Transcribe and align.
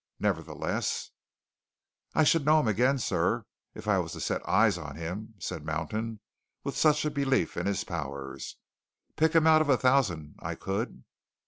Nevertheless 0.19 1.11
"I 2.15 2.23
should 2.23 2.43
know 2.43 2.59
him 2.59 2.67
again, 2.67 2.97
sir, 2.97 3.45
if 3.75 3.87
I 3.87 3.99
was 3.99 4.13
to 4.13 4.19
set 4.19 4.41
eyes 4.49 4.75
on 4.75 4.95
him!" 4.95 5.35
said 5.37 5.63
Mountain, 5.63 6.21
with 6.63 6.75
such 6.75 7.03
belief 7.13 7.55
in 7.55 7.67
his 7.67 7.83
powers. 7.83 8.57
"Pick 9.15 9.33
him 9.33 9.45
out 9.45 9.61
of 9.61 9.69
a 9.69 9.77
thousand, 9.77 10.37
I 10.39 10.55
could!" 10.55 11.03